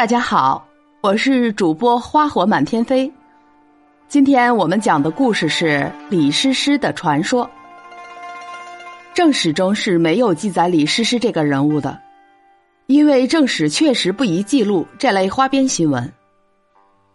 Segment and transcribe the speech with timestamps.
[0.00, 0.66] 大家好，
[1.02, 3.12] 我是主播花火满天飞。
[4.08, 7.48] 今天我们讲的故事是李师师的传说。
[9.12, 12.00] 正史中是没有记载李师师这个人物的，
[12.86, 16.10] 因为正史确实不宜记录这类花边新闻。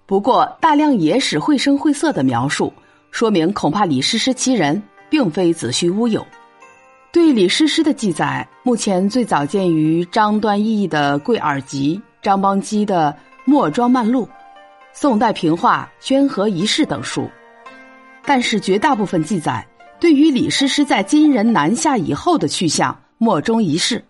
[0.05, 2.71] 不过，大量野史绘声绘色的描述，
[3.09, 4.79] 说明恐怕李师师其人
[5.09, 6.23] 并非子虚乌有。
[7.11, 11.99] 对李师师的记载，目前最早见于张端义的《贵耳集》。
[12.25, 13.15] 张邦基的
[13.45, 14.25] 《墨庄漫录》，
[14.93, 17.29] 宋代平话《宣和遗事》等书，
[18.25, 19.63] 但是绝大部分记载
[19.99, 24.03] 对于李师师在金人南下以后的去向莫衷一是。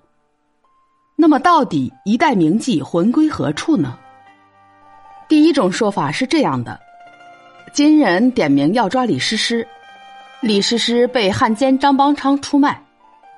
[1.18, 4.00] 那么，到底一代名妓魂归何处呢？
[5.28, 6.80] 第一种说法是这样的：
[7.74, 9.68] 金人点名要抓李师师，
[10.42, 12.82] 李师师被汉奸张邦昌出卖，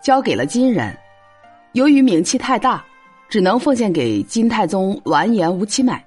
[0.04, 0.96] 交给了金人，
[1.71, 2.84] 由于名气太大。
[3.30, 6.05] 只能奉献给金太宗完颜吴乞买，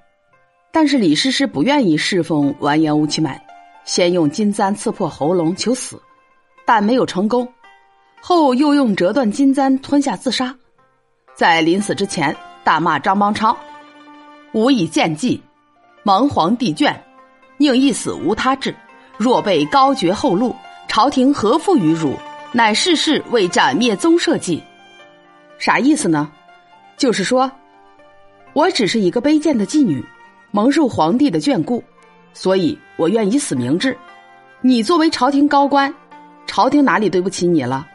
[0.71, 3.39] 但是李师师不愿意侍奉完颜吴乞买，
[3.85, 6.01] 先用金簪刺破喉咙求死，
[6.65, 7.47] 但没有成功，
[8.21, 10.55] 后又用折断金簪吞下自杀，
[11.35, 13.55] 在临死之前大骂张邦昌
[14.53, 15.41] ：“吾以见计，
[16.03, 16.95] 蒙皇帝眷，
[17.57, 18.73] 宁一死无他志。
[19.17, 20.55] 若被高爵后禄，
[20.87, 22.15] 朝廷何负于汝？
[22.51, 24.59] 乃世事为斩灭宗社稷。”
[25.59, 26.31] 啥意思呢？
[27.01, 27.51] 就是说，
[28.53, 30.05] 我只是一个卑贱的妓女，
[30.51, 31.83] 蒙受皇帝的眷顾，
[32.31, 33.97] 所以我愿以死明志。
[34.61, 35.91] 你作为朝廷高官，
[36.45, 37.87] 朝廷哪里对不起你了？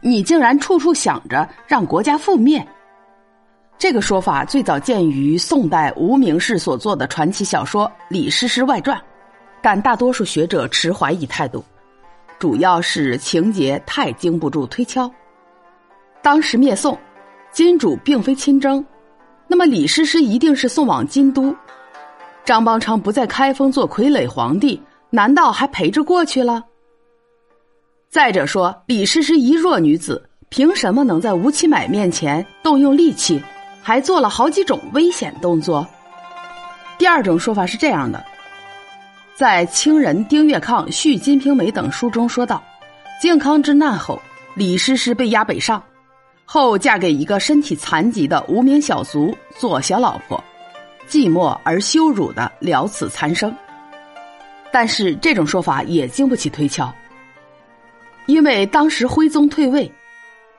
[0.00, 2.64] 你竟然处处想着让国家覆灭。
[3.76, 8.96] 这个说法最早见于宋代无名氏所作的传奇小说《李师师外传》，
[9.60, 11.64] 但大多数学者持怀疑态度，
[12.38, 15.12] 主要是情节太经不住推敲。
[16.22, 16.96] 当时灭宋。
[17.52, 18.84] 金主并非亲征，
[19.48, 21.54] 那么李师师一定是送往京都。
[22.44, 26.64] 张邦昌不在开封做傀儡皇帝，难道还陪着过去了？
[28.08, 33.42] 再者说，李师师一弱女子，凭什么能在吴乞买面前动用力气，
[33.82, 35.86] 还做了好几种危险动作？
[36.98, 38.24] 第二种说法是这样的：
[39.34, 42.62] 在清人丁月抗《续金瓶梅》等书中说道，
[43.20, 44.20] 靖康之难后，
[44.54, 45.82] 李师师被押北上。
[46.52, 50.42] 后嫁给一个身体残疾的无名小卒做小老婆，
[51.08, 53.54] 寂寞而羞辱的了此残生。
[54.72, 56.92] 但是这种说法也经不起推敲，
[58.26, 59.88] 因为当时徽宗退位，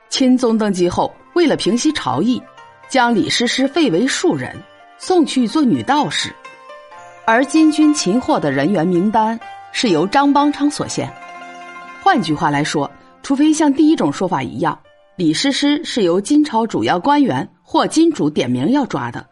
[0.08, 2.42] 钦宗登基后，为了平息朝议，
[2.88, 4.56] 将李师师废为庶人，
[4.96, 6.34] 送去做女道士，
[7.26, 9.38] 而金军擒获的人员名单
[9.72, 11.12] 是由张邦昌所献。
[12.02, 12.90] 换句话来说，
[13.22, 14.78] 除非像第一种说法一样。
[15.14, 19.26] 李师师是由金朝主要官员或金主点名要抓的，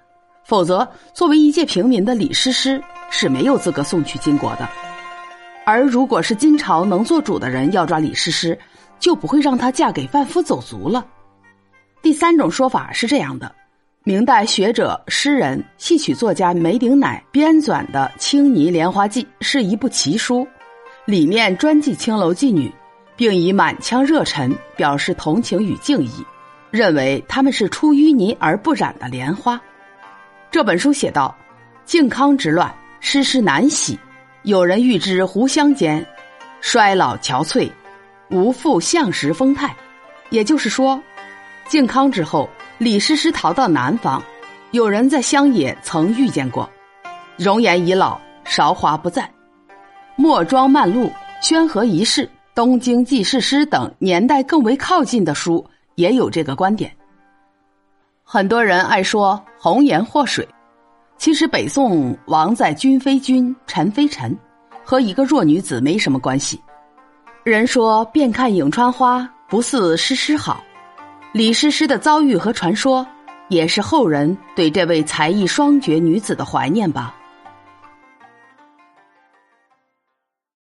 [0.44, 4.68] 否则作为一介平民的李师师是没有资格送去金国的。
[5.64, 8.58] 而如果是金朝能做主的人要抓李师师，
[8.98, 11.02] 就不会让她嫁给贩夫走卒了。
[12.02, 13.50] 第三种说法是这样的：
[14.04, 20.46] 明代学者、诗人、戏曲作家梅鼎乃编纂的《青泥莲花记》是一部奇书，
[21.06, 22.70] 里面专记青楼妓女。
[23.20, 26.24] 并以满腔热忱表示同情与敬意，
[26.70, 29.60] 认为他们是出淤泥而不染的莲花。
[30.50, 31.36] 这本书写道
[31.84, 33.98] ：“靖康之乱，诗诗难喜。
[34.44, 36.02] 有人欲知胡香间，
[36.62, 37.70] 衰老憔悴，
[38.30, 39.76] 无复相时风态。”
[40.30, 40.98] 也就是说，
[41.68, 42.48] 靖康之后，
[42.78, 44.22] 李师师逃到南方，
[44.70, 46.66] 有人在乡野曾遇见过，
[47.36, 49.24] 容颜已老，韶华不在。
[50.16, 51.04] 《墨庄漫录》
[51.42, 52.22] 《宣和遗事》。
[52.54, 56.90] 《东京纪事诗》等年代更为靠近的书也有这个观点。
[58.24, 60.46] 很多人爱说“红颜祸水”，
[61.16, 64.36] 其实北宋王在君非君，臣非臣，
[64.84, 66.60] 和一个弱女子没什么关系。
[67.44, 70.62] 人说“遍看颍川花，不似诗诗好”，
[71.32, 73.06] 李师师的遭遇和传说，
[73.48, 77.14] 也是后人对这位才艺双绝女子的怀念吧。